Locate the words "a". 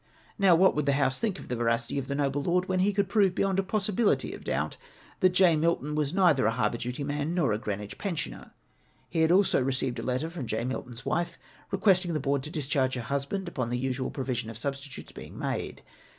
3.59-3.63, 6.47-6.49, 7.53-7.59, 9.99-10.01